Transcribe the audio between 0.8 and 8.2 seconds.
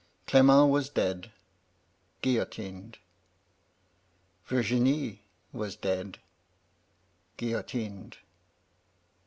dead— ^guillotined. Virginie was dead— ^guillotined.'